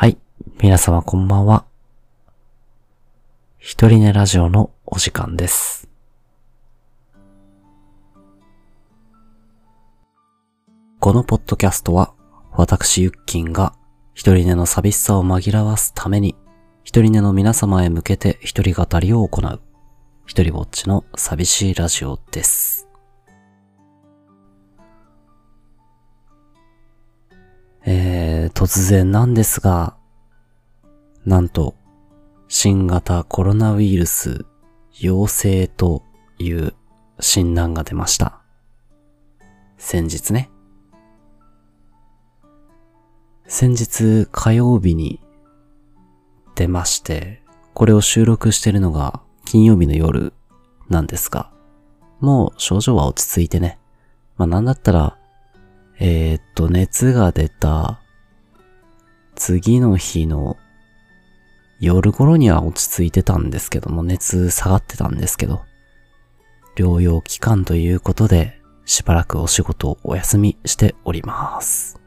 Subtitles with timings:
[0.00, 0.16] はい。
[0.62, 1.64] 皆様こんばんは。
[3.58, 5.88] 一人寝ラジオのお時間です。
[11.00, 12.14] このポッドキャストは、
[12.52, 13.74] 私ゆっきんが
[14.14, 16.36] 一人寝の寂しさを紛らわすために、
[16.84, 19.60] 一人寝の皆様へ向けて一人語りを行う、
[20.26, 22.88] 一人ぼっちの寂しいラジオです。
[27.84, 28.17] えー、
[28.58, 29.96] 突然なんですが、
[31.24, 31.76] なんと、
[32.48, 34.46] 新型コロナウイルス
[34.98, 36.02] 陽性と
[36.40, 36.74] いう
[37.20, 38.40] 診断が出ました。
[39.76, 40.50] 先日ね。
[43.46, 45.20] 先日火曜日に
[46.56, 47.44] 出まして、
[47.74, 50.32] これを収録してるのが金曜日の夜
[50.88, 51.52] なんですが、
[52.18, 53.78] もう症状は落ち着いてね。
[54.36, 55.16] まあなんだったら、
[56.00, 58.00] えー、っと、熱が出た
[59.38, 60.56] 次の日の
[61.78, 65.62] 夜頃には落ち着いてたんですけども、熱下がってたんですけど、
[66.76, 72.00] 療養期間ということで、しばらくお仕事をお休みしております。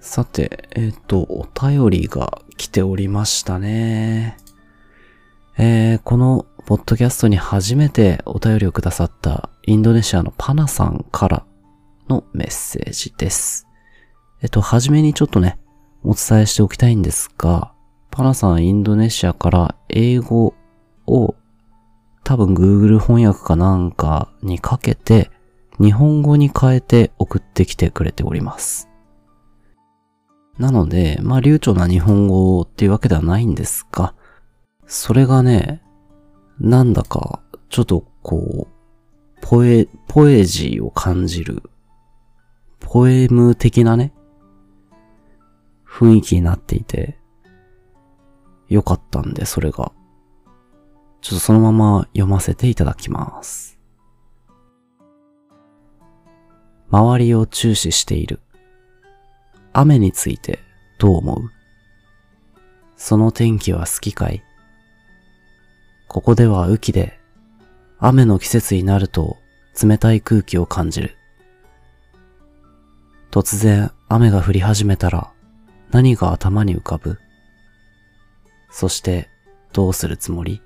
[0.00, 4.36] さて、えっ、と、お便りが来ておりましたね。
[5.58, 11.44] えー、このポッドキャストに初めてお便りをくださったインドネシアのパナさんから
[12.10, 13.66] のメッセージです。
[14.42, 15.58] えっと、はじめにちょっとね、
[16.02, 17.72] お伝えしておきたいんですが、
[18.10, 20.54] パナさんインドネシアから英語
[21.06, 21.34] を
[22.24, 25.30] 多分 Google 翻訳かなんかにかけて
[25.80, 28.88] 日本語に変えて送ってきてくれております。
[30.58, 34.14] なので、まあ流暢な日本語っていうわけではないんですが、
[34.86, 35.82] それがね、
[36.58, 38.80] なんだかちょっとこう、
[39.40, 41.69] ポエ、ポエジーを感じる、
[42.92, 44.12] ポエム的なね、
[45.86, 47.20] 雰囲気になっていて、
[48.68, 49.92] よかったんで、それが。
[51.20, 53.78] ちょっとそのまま読ませていただきます。
[56.90, 58.40] 周りを注視している。
[59.72, 60.58] 雨について
[60.98, 61.50] どう思う？
[62.96, 64.42] その天気は好きかい？
[66.08, 67.20] ここでは雨季で、
[68.00, 69.36] 雨の季節になると
[69.80, 71.16] 冷たい空気を感じる。
[73.30, 75.32] 突然雨が降り始めたら
[75.92, 77.18] 何が頭に浮かぶ？
[78.70, 79.28] そして
[79.72, 80.60] どうするつもり？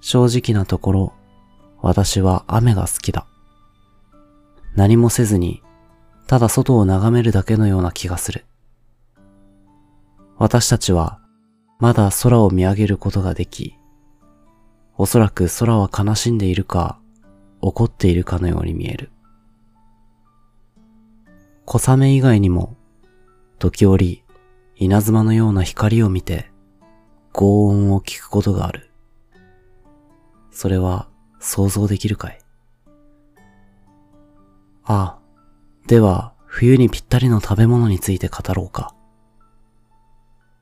[0.00, 1.12] 正直なところ
[1.82, 3.26] 私は雨が好きだ。
[4.74, 5.62] 何もせずに
[6.26, 8.44] ただ外を眺めるだけのような気がする。
[10.36, 11.20] 私たちは
[11.78, 13.74] まだ空を見上げることができ、
[14.96, 16.98] おそらく空は悲しんでいるか
[17.60, 19.10] 怒っているかのように見える。
[21.68, 22.76] 小雨以外にも
[23.58, 24.24] 時折、
[24.76, 26.52] 稲妻のような光を見て、
[27.32, 28.92] 轟音を聞くことがある。
[30.52, 31.08] それは
[31.40, 32.38] 想像できるかい？
[34.84, 35.18] ああ、
[35.88, 38.94] では冬にぴったりの食べ物について語ろうか。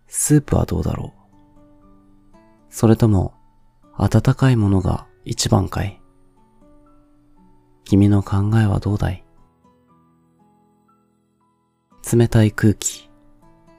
[0.09, 2.35] スープはどうだろう？
[2.71, 3.35] それとも、
[3.99, 6.01] 温かいものが一番かい？
[7.85, 9.24] 君の考えはどうだい？
[12.13, 13.09] 冷たい空気、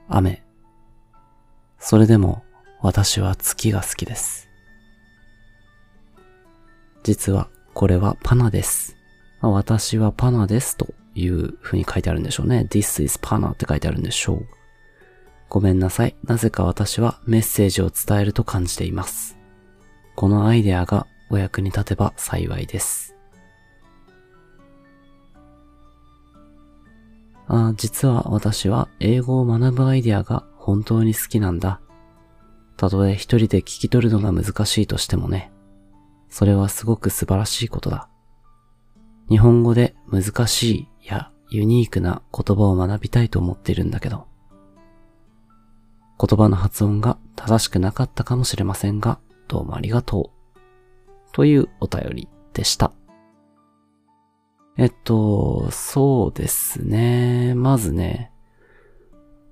[0.07, 0.43] 雨。
[1.77, 2.43] それでも
[2.81, 4.49] 私は月が好きです。
[7.03, 8.97] 実はこれはパナです。
[9.41, 12.67] 私はパナですという風に書いてあるんでしょうね。
[12.67, 14.47] This is パナって書いてあるんでしょう。
[15.47, 16.15] ごめんなさい。
[16.23, 19.37] なぜか私はメッセージを伝えると感じています。
[20.15, 23.14] このアイデアがお役に立てば幸いです。
[27.47, 31.79] あ実は私は英語を学ぶアイデアが本当に好きなんだ。
[32.77, 35.51] たとえ一人で聞き取るのが難しいとしてもね。
[36.29, 38.09] それはすごく素晴らしいことだ。
[39.29, 44.27] 日本語で難しいやユニークな言葉を学びたいと思っているんだけど。
[46.19, 50.59] 言葉の発音が正しくなかったかもしれませんが、どうもありがとう。
[51.31, 52.91] というお便りでした。
[54.77, 57.53] えっと、そうですね。
[57.55, 58.31] まずね、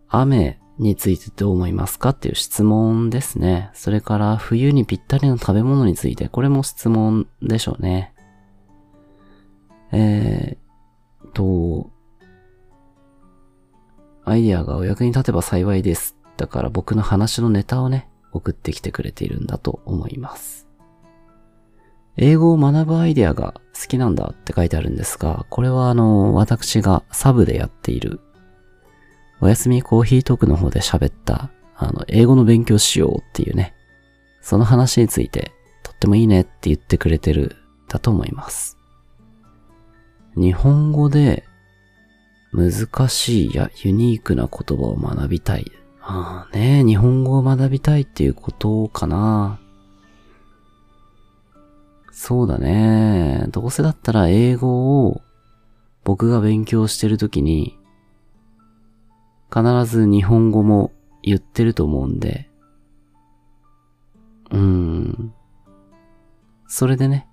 [0.10, 3.72] 雨についてどう思いますかっていう質問ですね。
[3.74, 8.14] それから冬にぴったりの食べ物について、これも質問でしょうね。
[9.92, 10.64] えー、
[11.34, 11.90] と、
[14.26, 16.16] アイディアがお役に立てば幸いです。
[16.38, 20.62] だから僕の話のネタをね、送ってきてくれているんだと思います。
[22.18, 28.19] 英語を学ぶアイデアが好きなんだって書いてあるんですが、これはあの、私がサブでやっている、
[29.42, 33.74] おやすみコーヒートークの方で喋った、あの、英語の勉強しようっていうね、
[34.42, 35.51] その話について、
[35.81, 37.56] とってもいいねって言ってくれてる、
[37.89, 38.77] だと思います。
[40.36, 41.44] 日本語で、
[42.54, 45.71] 難しいやユニークな言葉を学びたい。
[46.01, 49.59] ああね、日本語を学びたいっていうことかな。
[52.15, 53.48] そうだね。
[53.50, 55.24] どうせだったら英語を
[56.04, 57.77] 僕が勉強してるときに
[59.51, 60.92] 必ず日本語も
[61.24, 62.50] 言ってると思うんで、
[64.51, 65.33] うーん。
[66.68, 67.27] それでね、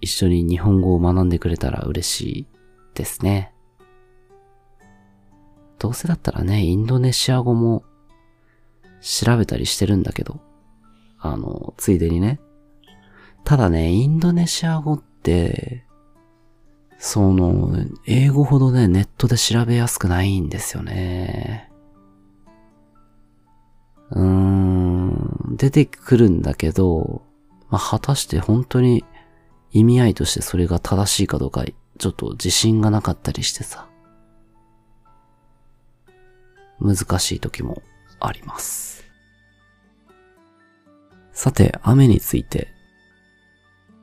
[0.00, 2.46] 一緒に日本語を学んでくれたら嬉しい
[2.94, 3.52] ですね。
[5.80, 7.82] どうせだったらね、インドネシア語も
[9.00, 10.40] 調べたりしてるんだけど、
[11.18, 12.38] あの、ついでにね。
[13.44, 15.84] ただね、インドネシア語って、
[16.98, 17.74] その、
[18.06, 21.70] 英語ほどね、ネットで調べやすくないんですよね。
[24.10, 27.22] うーん、出てくるんだけど、
[27.70, 29.04] まあ、果たして本当に
[29.70, 31.64] 意味合いとしてそれが正しいかどうか、
[31.98, 33.88] ちょっと自信がなかったりしてさ。
[36.78, 37.82] 難しい時も
[38.20, 39.04] あります。
[41.32, 42.71] さて、雨について。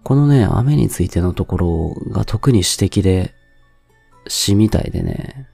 [0.09, 3.35] このね、雨についてのところが特に指摘で、
[4.27, 5.47] 詩みたいでね、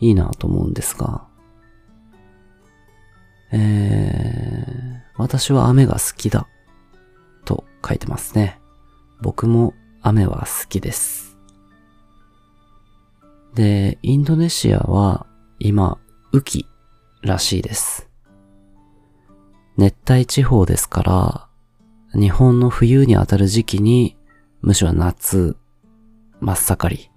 [0.00, 1.26] いいなと思うんですが、
[3.52, 6.48] えー、私は雨が好きだ、
[7.44, 8.58] と書いてますね。
[9.20, 11.36] 僕も雨は好きです。
[13.54, 15.26] で、インドネシアは
[15.58, 15.98] 今、
[16.32, 16.66] 雨季
[17.20, 18.08] らしいです。
[19.76, 21.53] 熱帯地方ですから、
[22.14, 24.16] 日本の冬にあたる時期に、
[24.60, 25.56] むしろ夏、
[26.40, 27.10] 真っ盛り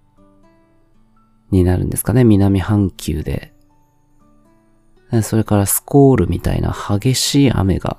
[1.52, 3.54] になるんですかね、南半球で。
[5.22, 7.98] それからスコールみたいな激しい雨が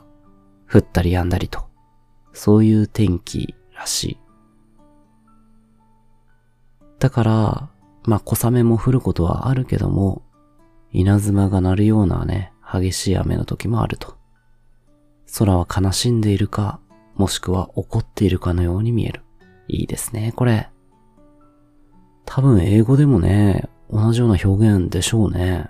[0.71, 1.69] 降ったり止んだりと。
[2.33, 4.19] そういう天気らしい。
[6.99, 7.71] だから、
[8.05, 10.23] まあ小雨も降ることはあるけども、
[10.93, 14.17] 稲妻が鳴るようなね、激しい雨の時もあると。
[15.39, 16.81] 空は悲しんでいるか、
[17.19, 19.23] もしくは怒っているかのように見える。
[19.69, 20.71] いいですね、これ。
[22.25, 25.69] 多分英語でもね、同じような表現でしょうね。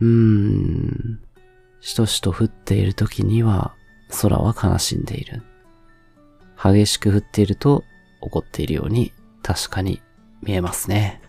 [0.00, 1.20] うーん。
[1.80, 3.74] しとしと降っている時には
[4.22, 5.42] 空は悲しんでいる。
[6.56, 7.84] 激しく降っていると
[8.20, 9.12] 怒っているように
[9.42, 10.00] 確かに
[10.42, 11.20] 見えますね。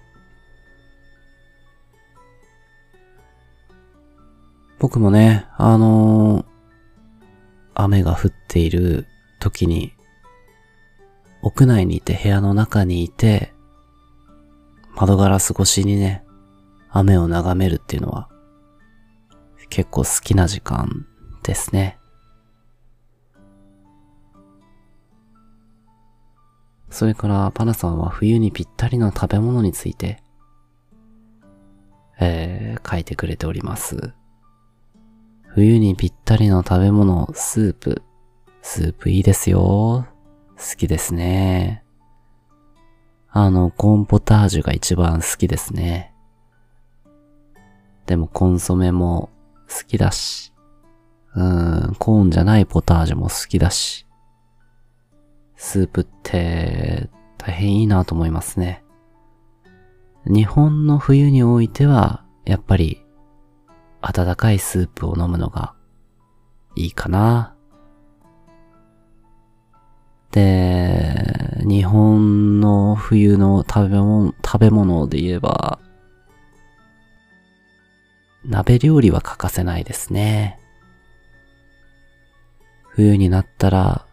[4.79, 6.54] 僕もね、あのー、
[7.75, 9.05] 雨が降っている
[9.39, 9.93] 時に、
[11.41, 13.53] 屋内にいて部屋の中にいて、
[14.95, 16.23] 窓ガラス越しにね、
[16.89, 18.29] 雨を眺めるっていうのは、
[19.69, 21.05] 結構好きな時間
[21.43, 21.99] ですね。
[26.89, 30.23] それからパナさんは冬にぴったりの食べ物について、
[32.21, 34.13] えー、書いてくれております。
[35.55, 38.01] 冬にぴったりの食べ物、スープ。
[38.61, 40.05] スープいいですよ。
[40.57, 41.85] 好きですね。
[43.29, 46.13] あの、コーンポタージュが一番好きですね。
[48.05, 49.29] でもコンソメも
[49.69, 50.51] 好きだし。
[51.35, 54.05] うーん、コーンじゃないポタージュも好きだし。
[55.55, 58.83] スープって大変いいなと思いますね。
[60.25, 63.04] 日本の冬においては、やっぱり
[64.07, 65.73] 温かいスープを飲むのが
[66.75, 67.55] いいかな。
[70.31, 75.79] で、日本の冬の食べ物、食べ物で言えば、
[78.43, 80.59] 鍋料理は欠かせないですね。
[82.89, 84.05] 冬になったら、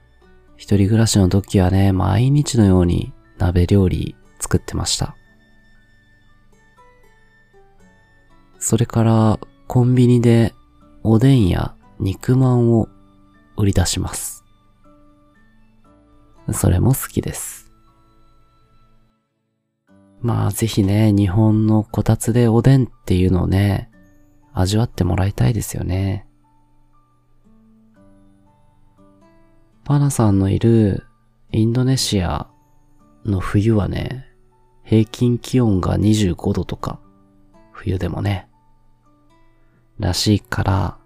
[0.57, 5.17] 一人暮らしの時はね、毎日のように鍋料理作ってました。
[8.59, 10.55] それから、コンビニで
[11.03, 12.89] おでんや肉まんを
[13.57, 14.45] 売り出します。
[16.53, 17.73] それも好きです。
[20.21, 23.91] まあぜひね、日本のこたつでおでんっていうのをね、
[24.53, 26.27] 味わってもらいたいですよね。
[29.85, 31.07] パナさんのいる
[31.51, 32.49] インドネシア
[33.25, 34.27] の冬はね、
[34.85, 37.01] 平均気温が25度とか、
[37.73, 38.49] 冬でもね、
[39.99, 40.99] らしいから、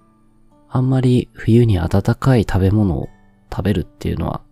[0.69, 3.09] あんまり冬に暖かい食べ物を
[3.50, 4.43] 食べるっていうのは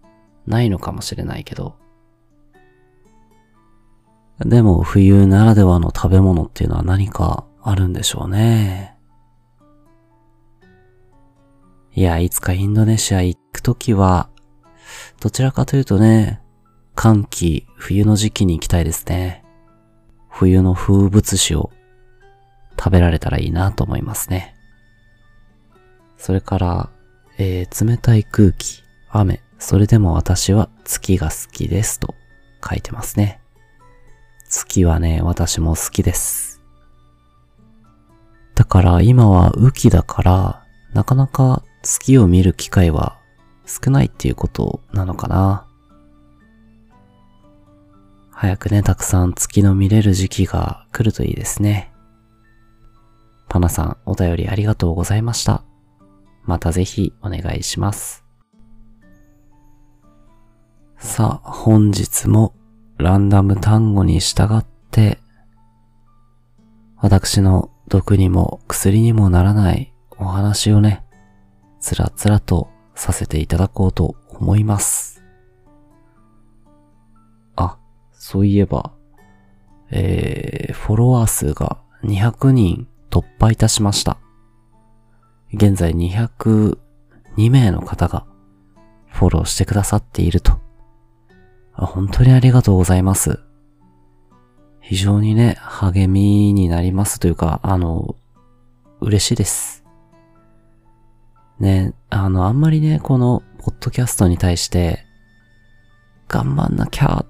[0.47, 1.77] ないのかもしれないけど、
[4.41, 8.97] でも冬ならではの食べ物っていうのは何かあるんでしょうね。
[11.95, 14.29] いや、いつかインドネシア行くときは、
[15.21, 16.43] どちらかというとね、
[16.97, 19.45] 寒気、冬の時期に行きたいですね。
[20.29, 21.71] 冬の風物詩を
[22.79, 24.55] 食べられたらいいなと思いますね。
[26.17, 26.91] それから、
[27.39, 32.15] えー、冷たい空気、雨、それでも私は月が好きですと
[32.69, 33.41] 書いてますね。
[34.49, 36.63] 月はね、私も好きです。
[38.55, 43.19] だから今は雨季だから、なかなか月を見る機会は
[43.67, 45.67] 少ないっていうことなのかな。
[48.31, 51.94] 早くね、たくさん月の見れる時期が来るといいですね。
[53.55, 55.63] パナさん、お便りありがとうございました。
[56.43, 58.25] またぜひお願いします。
[60.99, 62.53] さあ、本日も
[62.99, 65.21] ランダム単語に従って、
[66.97, 71.05] 私の毒にも薬にもならないお話をね、
[71.79, 75.23] つらつらとさせていただこうと思います。
[77.55, 77.79] あ、
[78.15, 78.91] そういえば、
[79.93, 84.17] えー、フォロワー数が200人突破いたしました。
[85.53, 86.77] 現在202
[87.49, 88.27] 名の方が
[89.07, 90.59] フォローしてくださっていると。
[91.75, 93.39] 本当にありがとうございます。
[94.81, 98.17] 非常にね、励みになりますというか、あの、
[99.01, 99.85] 嬉しいです。
[101.61, 105.07] ね、あの、あんまりね、この、ポッドキャストに対して、
[106.27, 107.25] 頑張んなきゃ、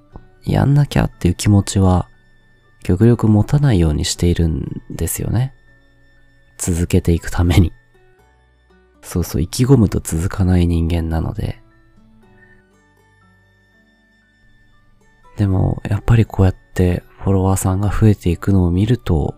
[0.46, 2.08] やんなきゃっていう気持ちは、
[2.82, 5.52] 極力持たないようにしているんですよね。
[6.58, 7.72] 続けていくために。
[9.02, 11.62] そうそう、意気込むと続かない人間なので。
[15.36, 19.34] でも、やっぱりこうやってフォロワーさんが増えていくのを見ると、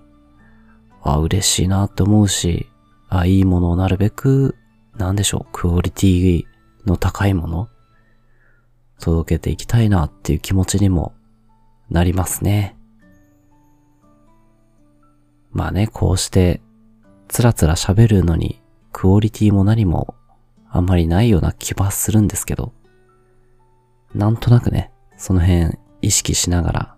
[1.02, 2.68] あ、嬉しいなって思うし、
[3.08, 4.56] あ、いいものをなるべく、
[4.96, 6.44] なんでしょう、クオリティ
[6.84, 7.68] の高いもの、
[8.98, 11.14] 届けていきたいなっていう気持ちにも
[11.90, 12.76] なりますね。
[15.52, 16.60] まあね、こうして、
[17.28, 20.14] つらつら喋るのにクオリティも何も
[20.70, 22.72] あんまりないような気はするんですけど、
[24.14, 26.96] なんとなくね、その辺意識しながら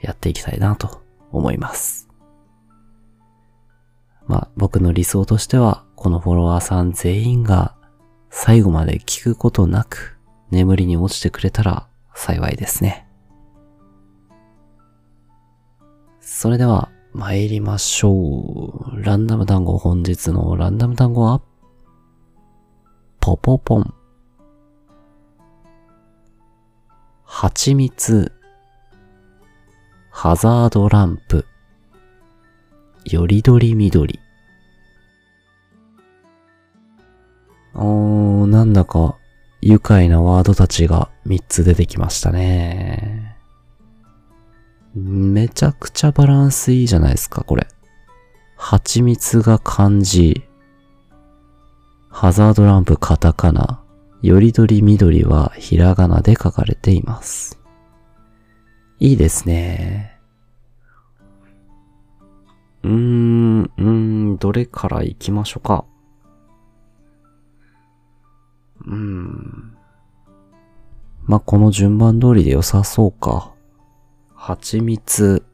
[0.00, 2.08] やっていきたいなと思います。
[4.26, 7.76] まあ僕の理想としてはこのフォロワーさん全員が
[8.30, 10.18] 最後まで聞くことなく
[10.50, 13.06] 眠りに落ちてくれたら幸いですね。
[16.20, 19.02] それでは参りましょう。
[19.02, 21.42] ランダム単語本日のランダム単語は、
[23.20, 23.94] ポポポン。
[27.24, 28.32] 蜂蜜。
[30.10, 31.46] ハザードランプ。
[33.04, 34.20] よりどりみどり。
[37.74, 39.16] おー、なんだか
[39.60, 43.29] 愉快なワードたちが3つ出てきましたね。
[44.94, 47.68] めちゃくちゃバランスいいじゃないですか、これ。
[48.56, 50.42] 蜂蜜が漢字。
[52.08, 53.82] ハザードランプカタカナ。
[54.22, 57.58] よりどり緑はひらがなで書かれています。
[58.98, 60.18] いいですね。
[62.82, 65.84] うーん、うーん、どれから行きましょうか。
[68.86, 69.76] うーん。
[71.24, 73.49] まあ、この順番通りで良さそうか。
[74.42, 75.44] 蜂蜜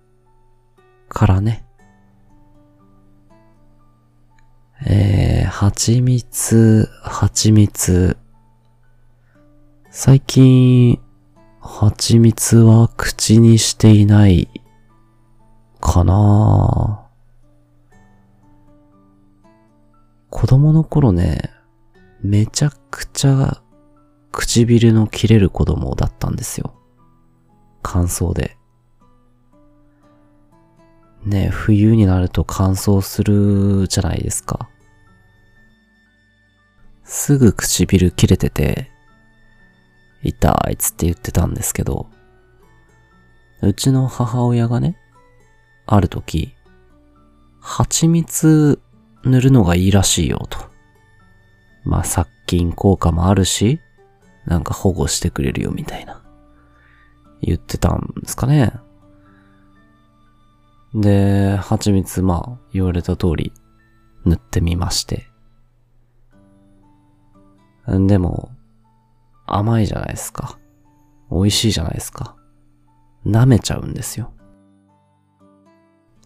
[1.09, 1.65] からね。
[4.87, 8.17] えー、蜂蜜、蜂蜜。
[9.91, 11.01] 最近、
[11.61, 14.49] 蜂蜜は口にしていない
[15.81, 17.09] かな
[20.31, 21.51] 子供の頃ね、
[22.23, 23.61] めちゃくちゃ
[24.31, 26.77] 唇の切れる子供だったんですよ。
[27.83, 28.56] 乾燥で。
[31.27, 34.69] ね、冬になると乾燥するじゃないですか。
[37.03, 38.91] すぐ唇切れてて、
[40.23, 42.07] 痛いつって言ってたんですけど、
[43.61, 44.97] うちの母親がね、
[45.85, 46.55] ある時、
[47.61, 48.81] 蜂蜜
[49.25, 50.59] 塗るのがいいらしいよと。
[51.85, 53.81] まあ殺菌効果もあるし、
[54.45, 56.23] なんか保護してくれるよみたいな。
[57.43, 58.73] 言ってたんですかね。
[60.97, 63.53] で、蜂蜜、まあ、言われた通り、
[64.25, 65.29] 塗ってみまして。
[67.87, 68.51] でも、
[69.47, 70.59] 甘いじゃないですか。
[71.31, 72.35] 美味しいじゃないですか。
[73.27, 74.33] 舐めちゃうんですよ。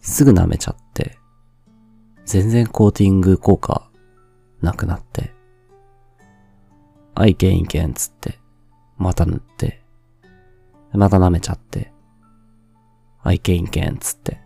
[0.01, 1.19] すぐ舐めちゃって、
[2.25, 3.91] 全然コーティング効果
[4.63, 5.35] なくなって、
[7.17, 8.39] あ、いけんいけんつって、
[8.99, 9.83] また塗って、
[10.93, 11.93] また舐めちゃって、
[13.25, 14.41] あ、いけんいけんつって、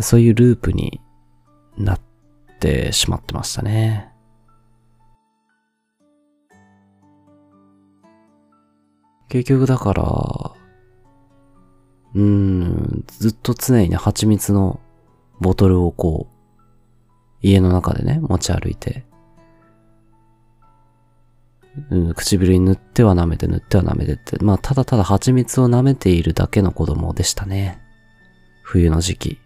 [0.00, 1.00] そういうループに
[1.76, 2.00] なっ
[2.60, 4.12] てしまってましたね。
[9.28, 10.02] 結局だから、
[12.14, 14.80] うーん、ずっと常にね、蜂蜜の
[15.40, 16.34] ボトルをこう、
[17.42, 19.04] 家の中でね、持ち歩いて、
[21.90, 27.80] うん、唇に塗っては舐めて塗っては舐めてって、まあ、ただただ蜂蜜を舐めているだけの子供でしたね。
[28.62, 29.38] 冬の時期。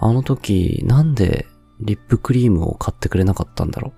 [0.00, 1.46] あの時、なんで
[1.80, 3.92] リップクリームを買ってくれなかったんだろ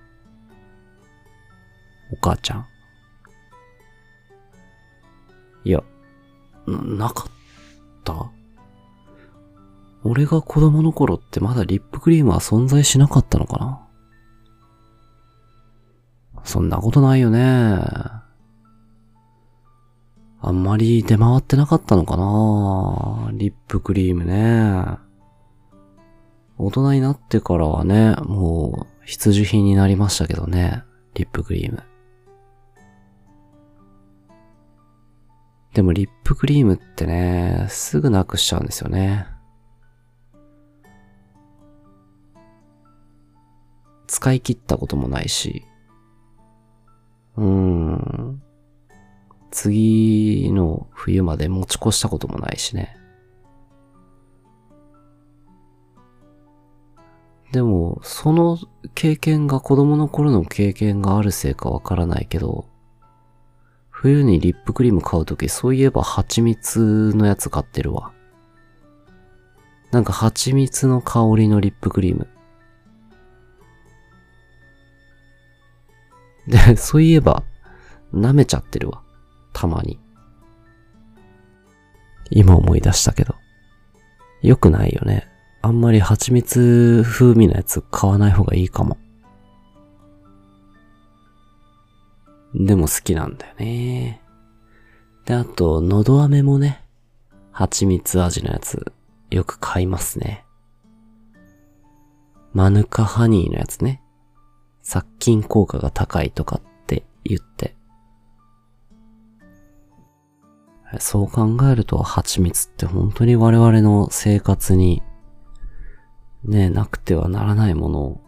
[2.10, 2.14] う？
[2.14, 2.66] お母ちゃん。
[5.64, 5.82] いや、
[6.66, 7.32] な、なかっ
[8.02, 8.30] た？
[10.02, 13.86] 俺が子供の頃ってまだリップクリームは存在しなかったのかな？
[16.44, 17.78] そんなことないよね。
[20.42, 23.30] あんまり出回ってなかったのかな？
[23.34, 24.96] リップクリームね。
[26.62, 30.84] 大人になってからはね、もう必需品になりましたけどね。
[31.14, 31.82] リップクリーム。
[35.72, 39.26] でもリップクリームってね、すぐなくしちゃうんですよね。
[44.06, 45.64] 使い切ったこともないし、
[47.36, 48.42] うーん。
[49.50, 52.99] 次の冬まで持ち越したこともないしね。
[57.52, 58.58] でも、その
[58.94, 62.66] 経験が子供の頃の経験があるせいかわからないけど、
[63.88, 68.12] 冬にリップクリーム買うとき、そういえば蜂蜜のやつ買ってるわ。
[69.90, 72.28] なんか蜂蜜の香りのリップクリーム。
[76.46, 77.42] で、そういえば、
[78.12, 79.02] 舐めちゃってるわ。
[79.52, 79.98] たまに。
[82.30, 83.34] 今思い出したけど。
[84.42, 85.29] よくないよね。
[85.62, 88.96] あんまり蜂蜜風味のやつ買わない方がいいかも。
[92.54, 94.22] でも好きなんだよね。
[95.24, 96.82] で、あと、のど飴もね、
[97.52, 98.92] 蜂蜜味のやつ、
[99.30, 100.44] よく買いますね。
[102.52, 104.02] マヌカハニーのやつね。
[104.82, 107.76] 殺菌効果が高いとかって言って。
[110.98, 115.02] そう考えると蜂蜜って本当に我々の生活に
[116.44, 118.20] ね、なくてはならないもの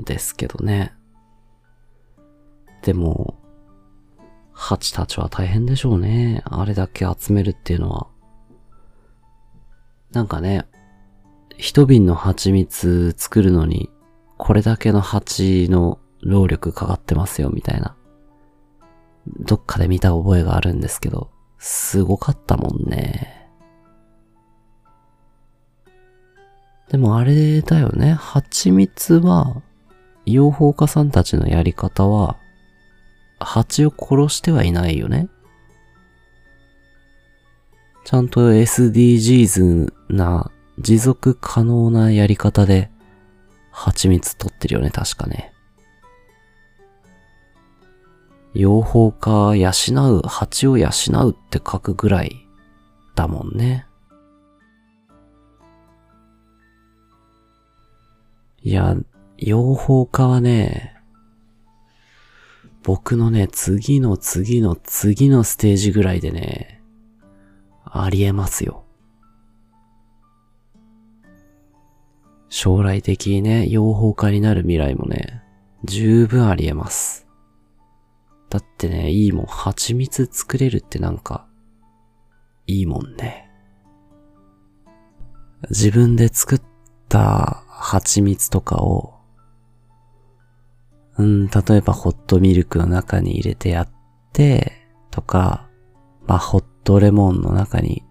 [0.00, 0.92] ですけどね。
[2.82, 3.34] でも、
[4.52, 6.42] 蜂たちは大変でしょうね。
[6.44, 8.06] あれだけ集めるっていうのは。
[10.12, 10.66] なんかね、
[11.58, 13.90] 一瓶の蜂蜜作るのに
[14.38, 17.96] これだけの蜂の労力かかってますよ、みたいな。
[19.40, 23.35] どっかで見た覚えがあるんですけど、すごかったもんね。
[26.88, 29.62] でもあれだよね、蜂蜜は、
[30.24, 32.36] 養蜂家さんたちのやり方は、
[33.38, 35.28] 蜂を殺してはいないよね。
[38.04, 42.88] ちゃんと SDGs な持続可能なやり方で
[43.72, 45.52] 蜂蜜取ってるよね、確かね。
[48.54, 50.88] 養蜂家養う、蜂を養
[51.24, 52.46] うって書くぐらい
[53.16, 53.85] だもんね。
[58.66, 58.96] いや、
[59.38, 60.96] 養蜂家はね、
[62.82, 66.82] 僕のね、次の次の次のステージぐらいでね、
[67.84, 68.84] ありえますよ。
[72.48, 75.44] 将来的にね、養蜂家になる未来もね、
[75.84, 77.28] 十分あり得ます。
[78.50, 81.46] だってね、いいもん、蜂蜜作れるってなんか、
[82.66, 83.48] いいもんね。
[85.70, 86.62] 自分で作っ
[87.08, 89.14] た蜂蜜とかを、
[91.18, 93.88] うん、例えばホットミルクの中に入れてやっ
[94.32, 94.72] て、
[95.10, 95.68] とか、
[96.26, 98.02] まあ、ホットレモンの中に、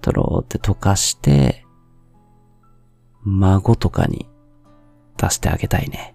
[0.00, 1.64] とろーって溶かして、
[3.22, 4.28] 孫とかに
[5.16, 6.14] 出してあげたいね。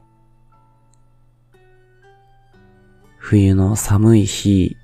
[3.17, 4.75] 冬の寒い日、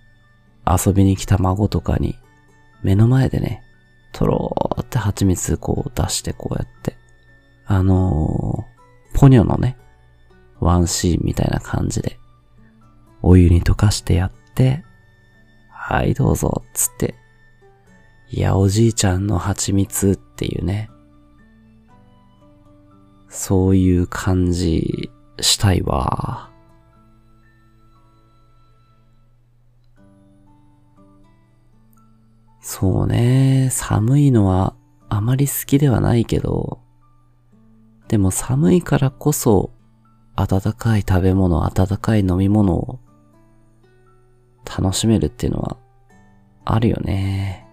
[0.66, 2.16] 遊びに来た孫とかに、
[2.84, 3.62] 目の前でね、
[4.14, 7.01] とろーって蜂蜜こう出してこうやって。
[7.74, 9.78] あのー、ポニョのね、
[10.60, 12.20] ワンシーンみたいな感じで、
[13.22, 14.84] お湯に溶かしてやって、
[15.70, 17.16] はいどうぞ、つって。
[18.30, 20.90] いや、おじいちゃんの蜂蜜っていうね。
[23.30, 26.52] そういう感じしたいわ。
[32.60, 34.76] そうね、寒いのは
[35.08, 36.81] あまり好きではないけど、
[38.12, 39.72] でも寒いからこそ、
[40.36, 43.00] 温かい食べ物、温かい飲み物を
[44.66, 45.78] 楽しめるっていうのは
[46.66, 47.66] あるよね。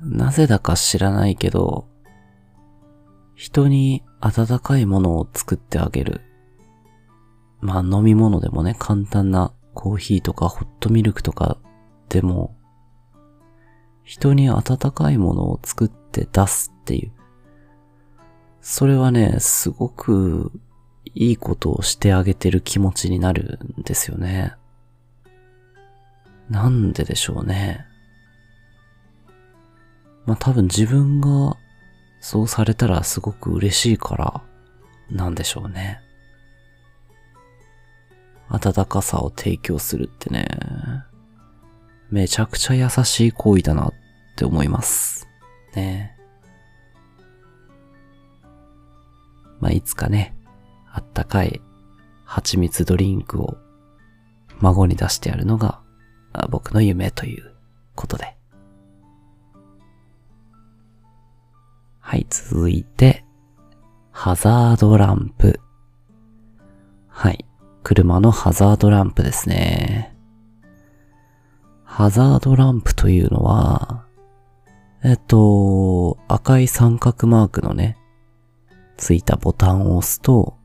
[0.00, 1.86] なぜだか知らないけど、
[3.34, 6.22] 人に温かいものを作ってあげる。
[7.60, 11.58] まあ飲み物でもね、簡単なコーヒーとかホットミルクとか
[12.08, 12.56] でも、
[14.10, 17.12] 人に温かいものを作って出すっていう。
[18.60, 20.50] それはね、すごく
[21.14, 24.54] いいことをしてあげてる気持ちになるんですよね。
[26.48, 27.86] なんででしょうね。
[30.26, 31.56] まあ多分自分が
[32.18, 34.42] そうされたらすごく嬉しいから
[35.08, 36.00] なんでしょうね。
[38.48, 40.48] 温かさを提供するってね、
[42.10, 43.99] めちゃくちゃ優しい行為だなっ
[44.40, 45.28] って思います。
[45.76, 46.16] ね
[49.60, 50.34] まあ、いつかね、
[50.90, 51.60] あったかい
[52.24, 53.58] 蜂蜜ドリンクを
[54.60, 55.82] 孫に出してやるのが
[56.48, 57.54] 僕の夢という
[57.94, 58.34] ことで。
[61.98, 63.26] はい、続いて、
[64.10, 65.60] ハザードランプ。
[67.08, 67.44] はい、
[67.82, 70.16] 車のハザードランプですね。
[71.84, 74.06] ハザードランプというのは、
[75.02, 77.96] えっと、赤い三角マークのね、
[78.98, 80.58] ついたボタンを押すと、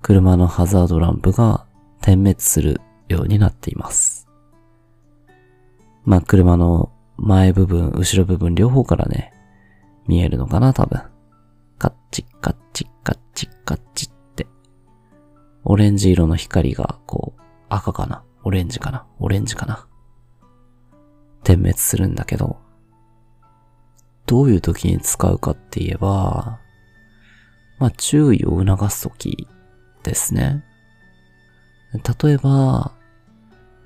[0.00, 1.66] 車のハザードランプが
[2.00, 4.26] 点滅するようになっています。
[6.04, 9.34] まあ、車の前部分、後ろ部分両方からね、
[10.06, 11.02] 見えるのかな、多分。
[11.78, 14.46] カッチカッチカッチカッチって。
[15.64, 18.24] オレンジ色の光が、こう、赤かな？
[18.44, 19.06] オレンジかな？
[19.20, 19.86] オレンジかな？
[21.44, 22.56] 点滅するんだけど、
[24.32, 26.58] どういう時に使うかって言えば、
[27.78, 29.46] まあ、注意を促す時
[30.04, 30.64] ですね。
[31.92, 32.92] 例えば、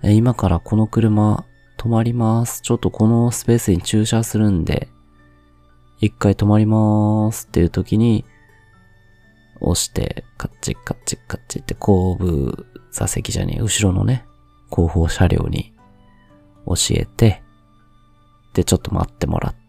[0.05, 1.45] 今からこの車
[1.77, 2.63] 止まります。
[2.63, 4.87] ちょっとこのスペースに駐車するんで、
[6.01, 8.25] 一回止まりますっていう時に、
[9.59, 14.25] 押して、カッチカッチカッチって後部座席じゃねえ、後ろのね、
[14.71, 15.75] 後方車両に
[16.67, 17.43] 教えて、
[18.55, 19.66] で、ちょっと待ってもらって、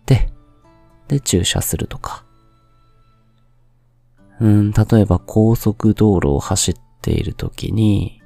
[1.08, 2.26] で、駐車するとか。
[4.40, 8.22] うん、例えば高速道路を走っている時に、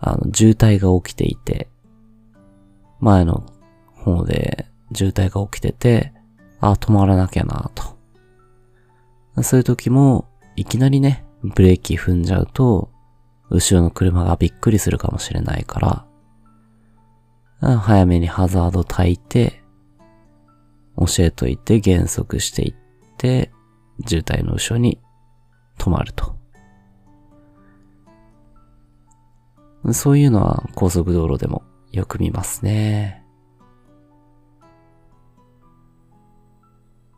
[0.00, 1.68] あの、渋滞が起きていて、
[3.00, 3.44] 前の
[3.94, 6.12] 方で渋滞が起きてて、
[6.60, 7.98] あ、止まらなきゃなと。
[9.42, 10.26] そういう時も、
[10.56, 12.90] いきなりね、ブレーキ踏んじゃうと、
[13.50, 16.04] 後ろの車がびっくりするかもしれないか
[17.60, 19.57] ら、早めにハザード焚いて、
[20.98, 22.74] 教えといて減速していっ
[23.16, 23.50] て、
[24.06, 25.00] 渋滞の後ろに
[25.78, 26.36] 止まると。
[29.92, 33.24] そういうのは高速道路でもよく見ますね。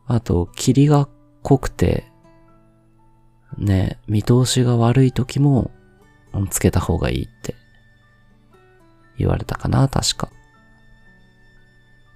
[0.07, 1.07] あと、霧が
[1.41, 2.05] 濃くて、
[3.57, 5.71] ね、見通しが悪い時も、
[6.49, 7.55] つけた方がいいって
[9.17, 10.29] 言われたかな、確か。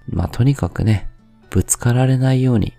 [0.08, 1.08] まあ、とにかくね、
[1.56, 2.74] ぶつかられないように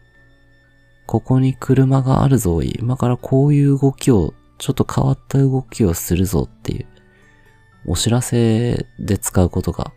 [1.08, 6.86] ここに車があるぞ、今からこういう動きを、ちょっと変わった動きをするぞっていう、
[7.88, 9.94] お知らせで使うことが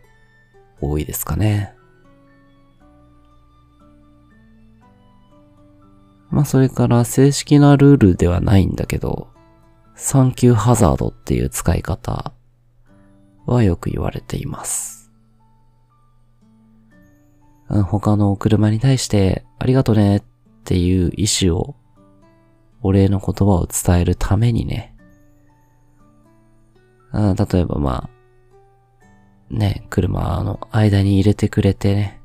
[0.79, 1.75] 多いですかね。
[6.29, 9.27] まあそれから正式なルールではないんだけど、
[9.95, 12.31] サンキューハザードっていう使い方
[13.45, 15.00] はよく言われています。
[17.71, 20.23] 他の車に対してありがとねっ
[20.65, 21.75] ていう意思を、
[22.83, 24.95] お礼の言葉を伝えるためにね、
[27.11, 32.21] あ例えばまあ、ね、車の間に入れてくれてね、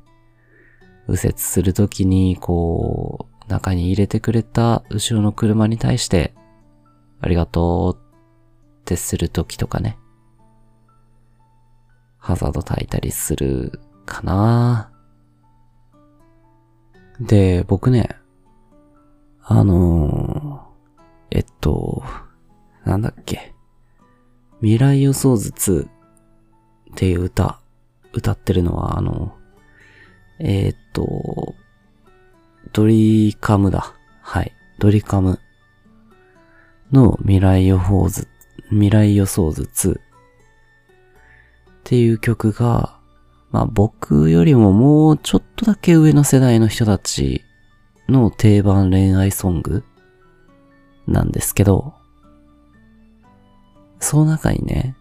[1.07, 6.33] 右折するときに、こう、中に入れてくれた後ろの車に対して、
[7.21, 9.97] ありがとうってするときとかね、
[12.17, 14.91] ハザード焚いたりするかな。
[17.19, 18.09] で、僕ね、
[19.43, 22.03] あのー、えっと、
[22.85, 23.53] なんだっけ。
[24.59, 25.89] 未来予想図2っ
[26.95, 27.59] ていう歌、
[28.13, 29.35] 歌ってるのはあの、
[30.39, 31.55] えー、っと、
[32.73, 33.93] ドリカムだ。
[34.21, 34.53] はい。
[34.79, 35.39] ドリカム
[36.91, 38.27] の未来予報図、
[38.69, 40.01] 未来予想図2っ
[41.83, 42.96] ていう曲が、
[43.51, 47.43] まあ僕よりももうちょっとだけ上の世代の人たち
[48.09, 49.83] の定番恋愛ソング
[51.07, 51.93] なんですけど、
[53.99, 54.95] その中にね、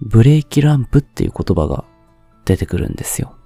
[0.00, 1.84] ブレーキランプっていう言葉が
[2.44, 3.36] 出てくるんですよ。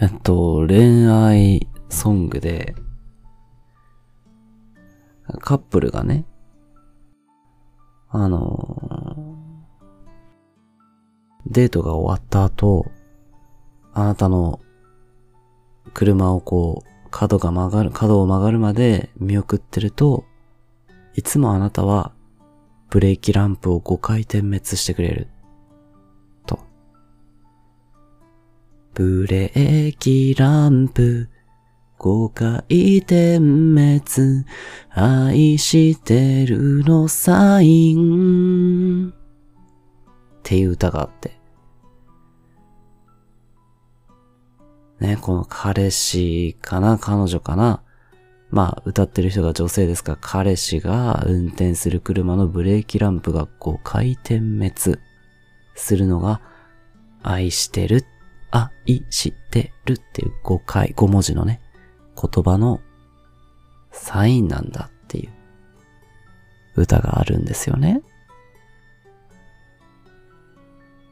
[0.00, 2.74] えっと、恋愛ソングで、
[5.40, 6.24] カップルがね、
[8.10, 9.36] あの
[11.48, 12.90] デートが終わった後、
[13.94, 14.60] あなたの
[15.94, 20.24] 車をこう、角が曲がる、角を曲がるまで見送ってると、
[21.14, 22.12] いつもあなたは
[22.90, 25.28] ブレーキランプを5回点滅してくれる。
[26.46, 26.58] と。
[28.94, 31.28] ブレーキランプ
[31.98, 34.44] 5回点滅
[34.90, 39.12] 愛してるのサインっ
[40.42, 41.37] ていう歌があって。
[45.00, 47.82] ね、この彼氏かな彼女かな
[48.50, 54.98] まあ、歌ってる人が女性ですが、彼氏が運転する車のブレーキランプが5回点滅
[55.74, 56.40] するのが、
[57.22, 58.06] 愛してる、
[58.50, 61.60] 愛してるっていう5回、5文字のね、
[62.16, 62.80] 言葉の
[63.92, 65.30] サインなんだっていう
[66.76, 68.02] 歌があるんですよね。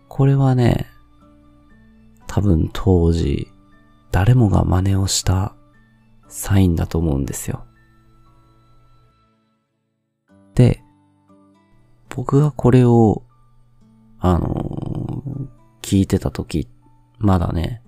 [0.08, 0.86] これはね、
[2.26, 3.48] 多分当時、
[4.10, 5.54] 誰もが真似をした
[6.28, 7.64] サインだと思うんですよ。
[10.54, 10.82] で、
[12.08, 13.22] 僕がこれを、
[14.20, 16.68] あのー、聞いてた時、
[17.18, 17.82] まだね、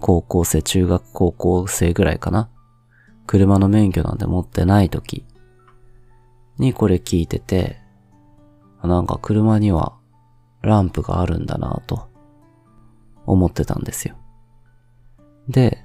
[0.00, 2.50] 高校生、中学高校生ぐらいかな。
[3.26, 5.26] 車の免許なんて持ってない時
[6.58, 7.78] にこれ聞いてて、
[8.82, 9.96] なんか車には
[10.62, 12.08] ランプがあるんだなと
[13.26, 14.16] 思ってたんですよ。
[15.48, 15.78] で、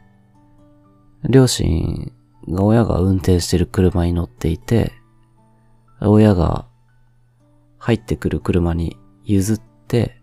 [1.29, 2.11] 両親
[2.49, 4.91] が親が運転してる車に乗っていて、
[6.01, 6.67] 親が
[7.77, 10.21] 入ってくる車に譲って、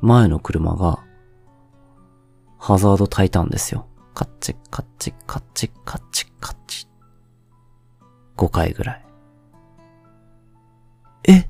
[0.00, 1.04] 前の車が
[2.58, 3.86] ハザード焚いたんですよ。
[4.14, 6.88] カッチカッチカッチカッチカッチ。
[8.36, 9.04] 5回ぐらい。
[11.28, 11.48] え？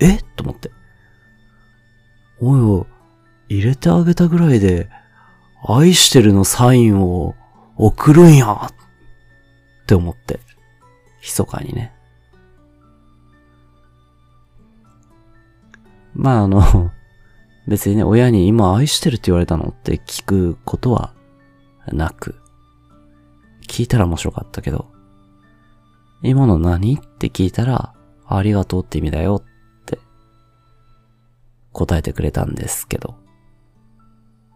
[0.00, 0.18] え？
[0.36, 0.70] と思って。
[2.40, 2.86] おいお
[3.48, 4.88] い、入れてあげたぐらいで、
[5.66, 7.34] 愛してるのサインを
[7.76, 8.72] 送るんやっ
[9.86, 10.40] て思って、
[11.20, 11.92] 密かにね。
[16.14, 16.92] まああの、
[17.68, 21.12] 別にね、親に今愛してるって言われたのって聞くことは
[21.92, 22.36] なく、
[23.68, 24.90] 聞いたら面白かったけど、
[26.22, 27.94] 今の何って聞いたら、
[28.26, 29.98] ありがとうって意味だよって
[31.72, 33.16] 答えてくれたんですけど、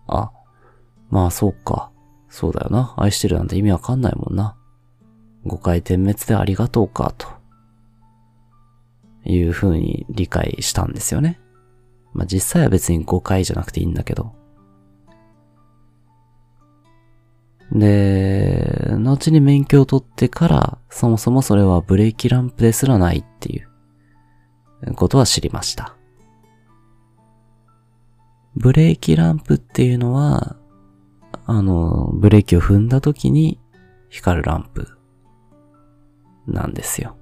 [0.07, 0.31] あ、
[1.11, 1.91] まあそうか。
[2.29, 2.95] そうだよな。
[2.97, 4.57] 愛してるなんて意味わかんないもんな。
[5.45, 7.29] 誤解点滅でありがとうか、と。
[9.25, 11.41] いう風に理解したんですよね。
[12.13, 14.35] まあ実際は別に誤解じゃなくていいんだけど。
[17.73, 25.97] で、後に免許を取ってから、そもそもそれはブレーキランプですらないっていうことは知りました。
[28.57, 30.57] ブレーキランプっていうのは、
[31.47, 33.61] あの、ブレーキを踏んだ時に
[34.09, 34.89] 光るランプ
[36.47, 37.17] なんですよ。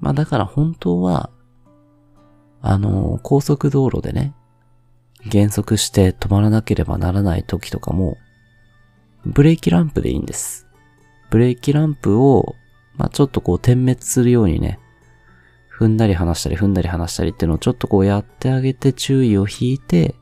[0.00, 1.30] まあだから本当は、
[2.62, 4.34] あの、高速道路でね、
[5.26, 8.18] 減速して止まらなければならない時とかも、
[9.24, 10.66] ブレーキランプでいいんです。
[11.30, 12.56] ブレーキランプを、
[12.96, 14.78] まあちょっとこう点滅するようにね、
[15.70, 20.14] 踏んだり離したり踏んだり離したりっていうのをちょっとこうやってあげて注意を引いて、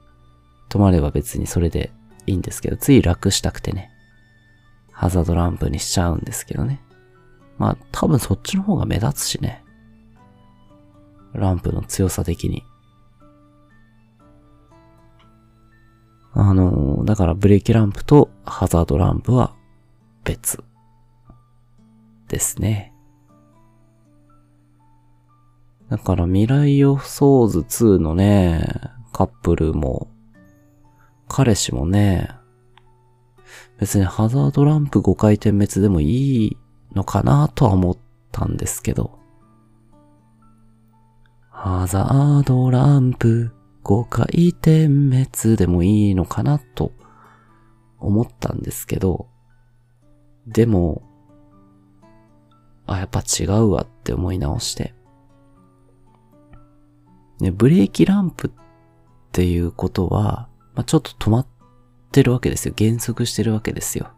[0.68, 1.90] 止まれば別にそれで
[2.26, 3.90] いいんですけど、つい楽したくてね、
[4.92, 6.80] ハザードランプにしちゃうんですけどね。
[7.58, 9.64] まあ多分そっちの方が目立つしね。
[11.34, 12.64] ランプの強さ的に。
[16.32, 19.54] あの、だからブレーキランプとハザードランプは
[20.24, 20.62] 別
[22.28, 22.92] ですね。
[25.90, 28.62] だから未来予想図2のね、
[29.12, 30.08] カップルも
[31.28, 32.30] 彼氏もね、
[33.78, 36.56] 別にハザードランプ5回転滅でもいい
[36.94, 37.98] のかなとは思っ
[38.32, 39.18] たんですけど、
[41.50, 43.52] ハザードランプ
[43.84, 46.92] 5回転滅でもいいのかなと
[47.98, 49.28] 思ったんですけど、
[50.46, 51.02] でも、
[52.86, 54.94] あ、やっぱ違うわって思い直して。
[57.40, 58.50] ね、ブレーキランプっ
[59.32, 61.46] ていうことは、まあ、ちょっと止まっ
[62.12, 62.74] てるわけですよ。
[62.76, 64.12] 減速してるわけですよ。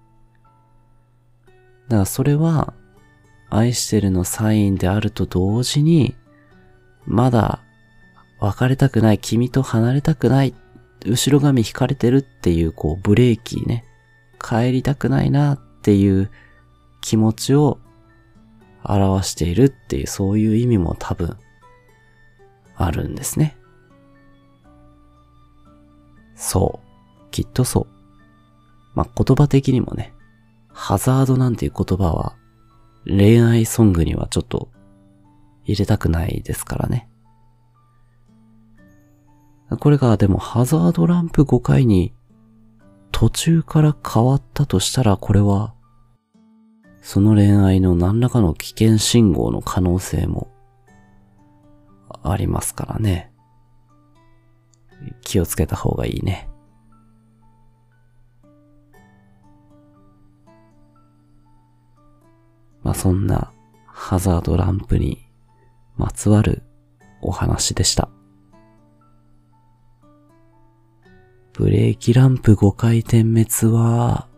[1.88, 2.75] だからそれは、
[3.49, 6.14] 愛してるのサインであると同時に、
[7.07, 7.61] まだ
[8.40, 10.55] 別れたくない、君と離れたくない、
[11.07, 13.87] 後ろ髪引かれてるっていうこうブレーキね、
[14.38, 16.31] 帰りたくないなっていう
[17.01, 17.79] 気持ちを
[18.85, 21.38] 表しているっていうそういう意味も多分
[22.77, 23.57] あるんですね。
[26.40, 27.31] そう。
[27.31, 27.87] きっとそう。
[28.94, 30.14] まあ、言葉的にもね、
[30.72, 32.35] ハザードなんていう言葉は
[33.07, 34.70] 恋愛ソングにはちょっと
[35.64, 37.09] 入れたくないですからね。
[39.79, 42.12] これがでもハザードランプ5回に
[43.12, 45.74] 途中から変わったとしたらこれは
[47.03, 50.50] その恋愛の何らかの危険信号の可能性も
[52.22, 53.30] ありますからね。
[55.23, 56.49] 気をつけた方がいいね。
[62.83, 63.53] まあそんな
[63.87, 65.27] ハザードランプに
[65.97, 66.63] まつわる
[67.21, 68.09] お話でした。
[71.53, 74.29] ブレーキランプ5回点滅は、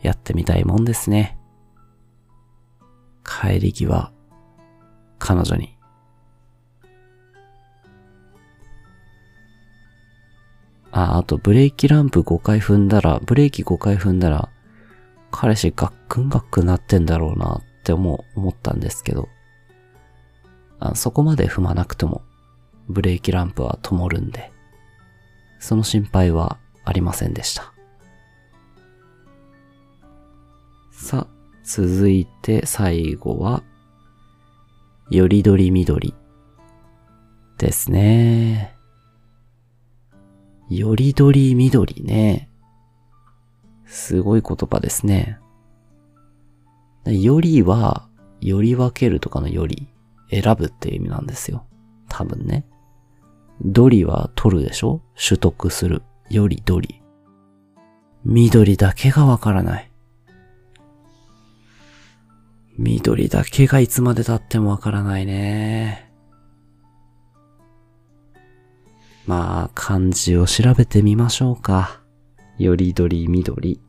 [0.00, 1.38] やってみたいもんですね。
[3.24, 4.12] 帰り際、
[5.18, 5.79] 彼女に。
[10.92, 14.48] あ、あとブレーキランプ5回踏んだら、ブレーキ5回踏んだら、
[15.30, 19.28] 彼氏ガックンガックンなってんだろうなって思う、思ったんですけど。
[20.80, 22.22] あそこまで踏まなくても、
[22.88, 24.52] ブレーキランプは灯るんで。
[25.60, 27.72] その心配はありませんでした。
[30.90, 31.26] さあ、
[31.64, 33.62] 続いて最後は、
[35.10, 36.14] よりどりみどり
[37.58, 38.79] ですね。
[40.70, 42.48] よりどりみどりね。
[43.86, 45.38] すごい言葉ですね。
[47.06, 48.08] よりは、
[48.40, 49.88] より分けるとかのより、
[50.30, 51.66] 選ぶっていう意味なんですよ。
[52.08, 52.64] 多分ね。
[53.62, 55.02] ドリは取るでしょ？
[55.16, 56.02] 取得する。
[56.30, 57.02] よりドリ。
[58.24, 59.90] 緑だけがわからない。
[62.78, 66.09] 緑だけがいつまで経ってもわからないね。
[69.30, 72.00] まあ、漢字を調べてみましょうか。
[72.58, 73.80] よりどり緑。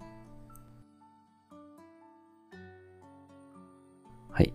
[4.30, 4.54] はい。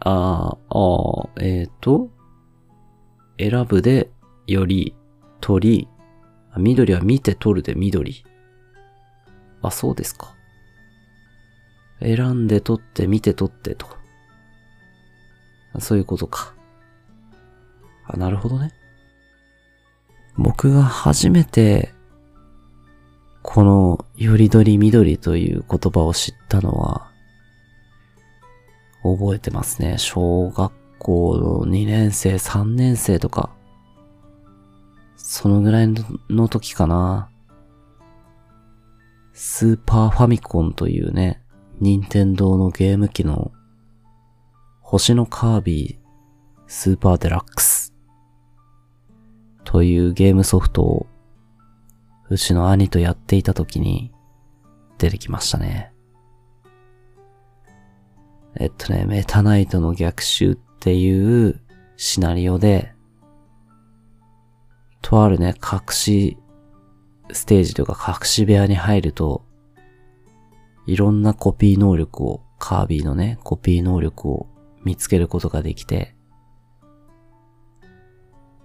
[0.00, 2.10] ああ、ああ、えっ、ー、と、
[3.38, 4.10] 選ぶで
[4.46, 4.94] より、
[5.40, 5.88] 鳥、
[6.58, 8.26] 緑は見て取るで緑。
[9.62, 10.34] あ、そうですか。
[12.02, 13.86] 選んで取って見て取ってと。
[15.78, 16.52] そういうことか。
[18.04, 18.74] あ、なるほどね。
[20.36, 21.92] 僕が初めて、
[23.42, 27.10] この、よりどり緑という言葉を知ったのは、
[29.02, 29.98] 覚えてますね。
[29.98, 33.50] 小学校の2年生、3年生とか、
[35.16, 35.88] そのぐらい
[36.30, 37.30] の時かな。
[39.32, 41.42] スーパーファミコンというね、
[41.80, 43.52] 任天堂のゲーム機の
[44.80, 46.04] 星のカービィ
[46.68, 47.83] スーパーデラックス
[49.64, 51.06] というゲームソフトを
[52.30, 54.12] うちの兄とやっていた時に
[54.98, 55.92] 出てきましたね。
[58.56, 61.60] えっとね、メタナイトの逆襲っていう
[61.96, 62.94] シナリオで
[65.04, 66.38] とあるね、隠し
[67.30, 69.44] ステージというか隠し部屋に入ると、
[70.86, 74.46] いろんなコピー能力を、カービィのね、コピー能力を
[74.82, 76.13] 見つけることができて、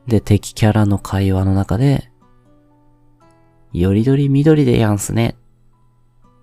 [0.09, 2.11] で、敵キャラの会話の中で、
[3.71, 5.37] よりどり緑でやんすね。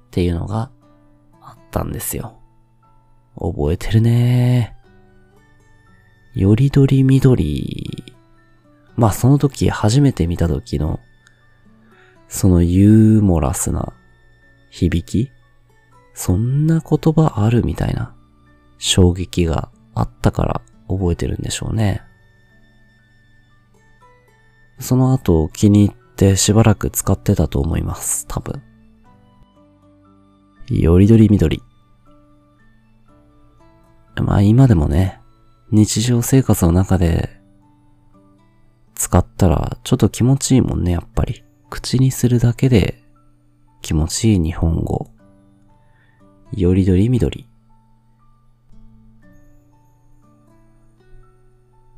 [0.07, 0.71] っていうのが
[1.43, 2.41] あったんですよ。
[3.39, 4.75] 覚えてるね
[6.35, 8.05] よりどり緑
[8.97, 11.01] まあその時初めて見た時の、
[12.29, 13.93] そのユーモラスな
[14.71, 15.31] 響き
[16.15, 18.15] そんな言葉あるみたいな
[18.79, 22.03] 衝撃があったから覚えてるんでしょうね。
[24.79, 28.27] その後気に入ってしばらく使ってたと思います。
[28.29, 28.63] 多分。
[30.69, 31.63] よりどりみどり。
[34.17, 35.21] まあ今でもね、
[35.71, 37.41] 日常生活の中で
[38.95, 41.45] 使ったらちょっと気持ちいいもんね、やっぱり。
[41.69, 43.03] 口にするだけで
[43.83, 45.11] 気持ちいい日本語。
[46.53, 47.19] よりどりみ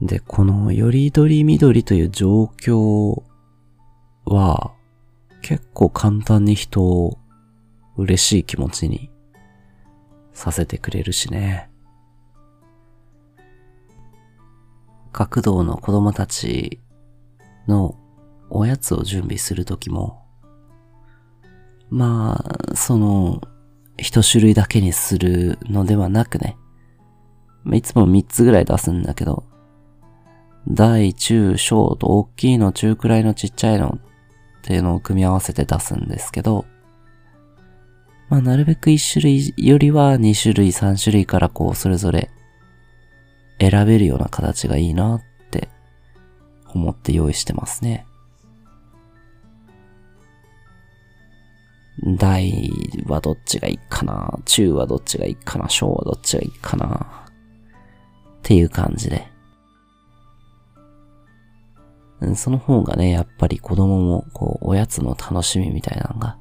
[0.00, 3.22] で、このよりどりみどりという状況
[4.24, 4.72] は
[5.42, 7.18] 結構簡単に人を
[7.96, 9.10] 嬉しい気持ちに
[10.32, 11.70] させてくれるしね。
[15.12, 16.80] 学童の子供たち
[17.66, 17.96] の
[18.50, 20.22] おやつを準備するときも、
[21.90, 23.40] まあ、その、
[23.96, 26.56] 一種類だけにするのではなくね、
[27.72, 29.47] いつも三つぐらい出すんだけど、
[30.68, 36.66] 大、中、小と大きいの、中くらいのちっちゃいのっていうのを組み合わせて出すんですけど、
[38.28, 42.30] まあなるべく一種類よりは二種類三種類からこうそれぞれ
[43.58, 45.70] 選べるような形がいいなって
[46.74, 48.04] 思って用意してますね。
[52.18, 52.70] 大
[53.06, 54.38] はどっちがいいかな？
[54.44, 55.70] 中はどっちがいいかな？
[55.70, 57.26] 小はどっちがいいかな？
[57.26, 59.26] っていう感じで。
[62.34, 66.38] その方がね、やっぱり子供も、こう、おやつの楽しみみたいなのが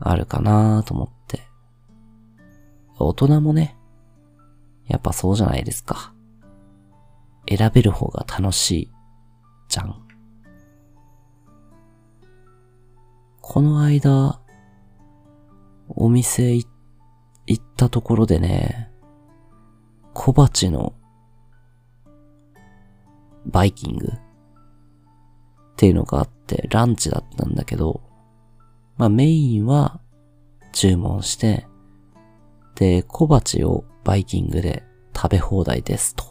[0.00, 1.40] あるかなと思って。
[2.98, 3.76] 大人もね、
[4.86, 6.14] やっぱそうじゃないですか。
[7.48, 8.92] 選べる方が楽しい、
[9.68, 10.02] じゃん。
[13.40, 14.40] この間、
[15.88, 16.66] お店行
[17.54, 18.90] ったところでね、
[20.14, 20.94] 小鉢の
[23.46, 24.12] バイキング
[25.82, 28.02] っていうのがあって、ランチだったんだけど、
[28.98, 30.00] まあメインは
[30.70, 31.66] 注文して、
[32.76, 36.24] で、小鉢をバイキングで食べ放題ですと。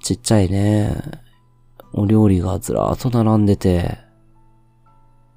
[0.00, 0.96] ちっちゃいね、
[1.92, 3.96] お料理がずらーっと並んでて、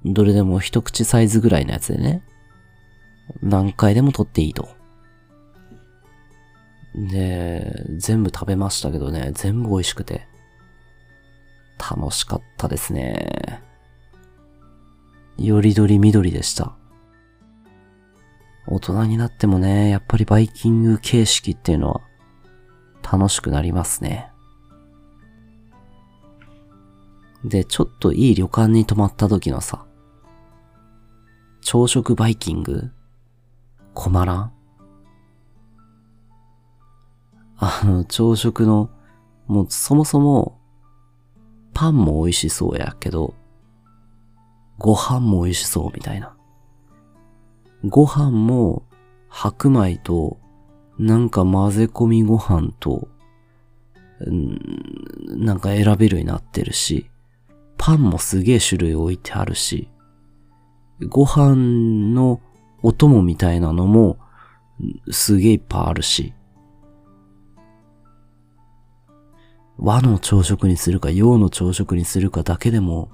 [0.04, 2.24] どれでも一口サイズぐらいのやつでね、
[3.42, 4.68] 何回でも取っていいと。
[6.96, 10.26] で、全部食べましたけどね、全部美味しくて。
[11.78, 13.62] 楽しかったですね。
[15.36, 16.74] よりどり緑でした。
[18.66, 22.00] 大人になってもね、やっぱりバイキング形式っていうのは
[23.02, 24.30] 楽しくなりますね。
[27.44, 29.86] で、ちょっといい旅館に泊まった時のさ、
[31.60, 32.90] 朝食バイキング？
[33.94, 34.52] 困らん？
[37.56, 38.90] あの、朝食の、
[39.46, 40.57] もうそもそも
[41.74, 43.34] パンも美味しそうやけど、
[44.78, 46.36] ご飯も美味しそうみたいな。
[47.84, 48.82] ご飯も
[49.28, 50.38] 白米と、
[50.98, 53.08] なんか混ぜ込みご飯と、
[54.20, 54.58] うん
[55.44, 57.08] なんか選べるようになってるし、
[57.76, 59.88] パンもすげえ種類置いてあるし、
[61.08, 62.40] ご飯の
[62.82, 64.18] お供みたいなのも
[65.10, 66.34] すげえいっぱいあるし、
[69.78, 73.10] 和の朝食にするか洋の朝食にするかだけでも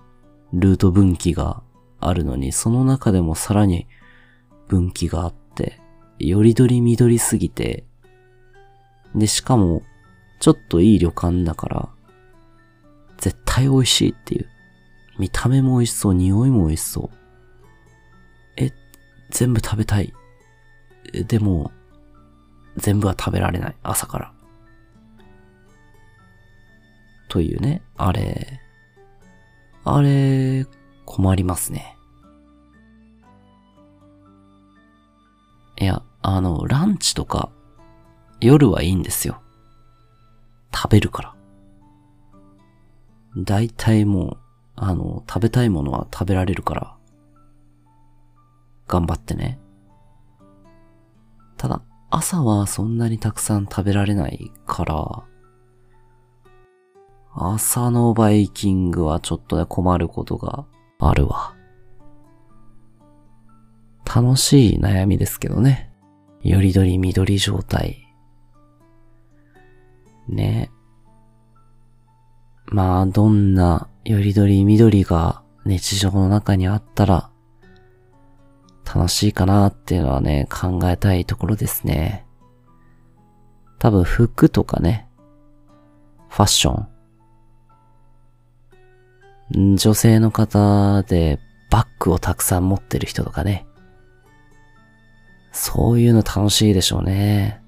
[0.53, 1.63] ルート分岐が
[2.01, 3.87] あるのに、その中でもさらに
[4.69, 5.81] 分岐があって、
[6.19, 7.85] よりどり緑すぎて、
[9.15, 9.83] で、しかも、
[10.41, 11.89] ちょっといい旅館だから、
[13.19, 14.49] 絶対美味しいっていう。
[15.19, 17.17] 見た目も美味しそう、匂いも美味しそう。
[18.57, 18.73] え、
[19.31, 20.13] 全部食べたい。
[21.27, 21.71] でも、
[22.77, 23.77] 全部は食べられない。
[23.83, 24.34] 朝から。
[27.35, 28.61] というね、あれ、
[29.83, 30.67] あれ、
[31.05, 31.97] 困りますね。
[35.81, 37.51] いや、あの、ランチとか、
[38.41, 39.43] 夜はいいんですよ。
[40.73, 41.35] 食べるから。
[43.37, 44.37] 大体もう、
[44.77, 46.97] あの、食べたいものは食べられるから、
[48.87, 49.59] 頑張ってね。
[51.57, 55.25] ただ、朝はそんなにたくさん食べられないから、
[57.37, 60.67] 朝のバイキングはちょっとね困ることが
[61.01, 61.55] あるわ。
[64.05, 65.91] 楽しい悩みですけどね。
[66.43, 68.07] よりどり緑状態。
[70.29, 70.71] ね。
[72.67, 77.31] まあ、どんなよりどり緑が日常の中にあったら、
[78.85, 82.27] 楽しいかなっていうのはね、考えたいところですね。
[83.79, 85.09] 多分服とかね、
[86.29, 86.94] ファッション
[89.51, 91.39] 女性の方で
[91.71, 93.67] バッグをたくさん持ってる人とかね。
[95.53, 97.63] そういうの楽しいでしょうね。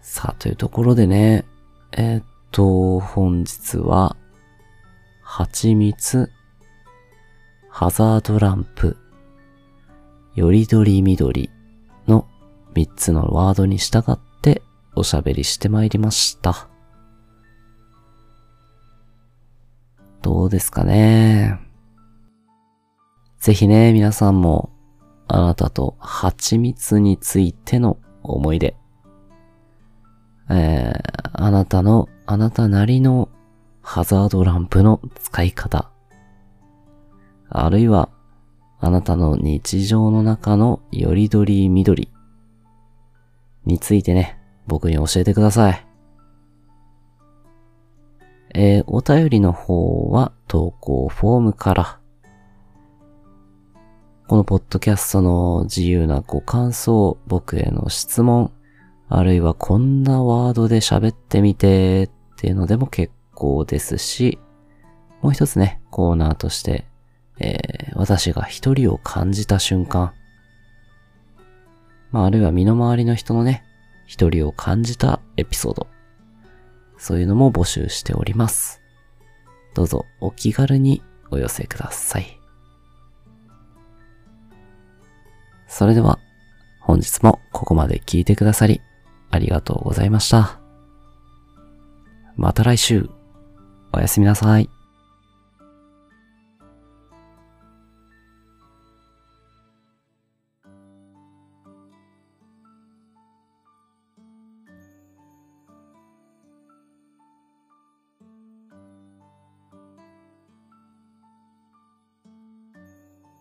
[0.00, 1.44] さあ、というところでね、
[1.92, 4.16] えー、っと、本日は、
[5.22, 6.30] 蜂蜜、
[7.68, 8.96] ハザードランプ、
[10.34, 11.50] よりどりみどり
[12.06, 12.26] の
[12.74, 14.62] 3つのワードに従って
[14.94, 16.71] おしゃべりしてまいりました。
[20.22, 21.58] どうですかね。
[23.38, 24.70] ぜひね、皆さんも、
[25.26, 28.76] あなたと蜂蜜についての思い出、
[30.48, 33.28] えー、あなたの、あなたなりの
[33.82, 35.90] ハザードランプの使い方、
[37.48, 38.08] あるいは、
[38.78, 42.10] あなたの日常の中のよりどり緑
[43.64, 45.91] についてね、僕に教えてください。
[48.54, 51.98] えー、お便りの方は投稿フォームから、
[54.28, 58.52] このポッドキャストの自由なご感想、僕への質問、
[59.08, 64.38] あるいはこんなワードで喋ってみてっていうのでも結構ですし、
[65.22, 66.86] もう一つね、コーナーとして、
[67.38, 70.12] えー、私が一人を感じた瞬間、
[72.10, 73.64] まあ、あるいは身の回りの人のね、
[74.06, 75.86] 一人を感じたエピソード、
[77.02, 78.80] そういうのも募集しております。
[79.74, 82.38] どうぞお気軽にお寄せください。
[85.66, 86.20] それでは、
[86.80, 88.80] 本日もここまで聞いてくださり、
[89.32, 90.60] ありがとうございました。
[92.36, 93.10] また来週、
[93.92, 94.70] おやすみなさい。